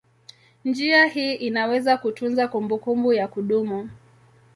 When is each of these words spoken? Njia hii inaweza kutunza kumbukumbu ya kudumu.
Njia 0.65 1.05
hii 1.05 1.33
inaweza 1.33 1.97
kutunza 1.97 2.47
kumbukumbu 2.47 3.13
ya 3.13 3.27
kudumu. 3.27 3.89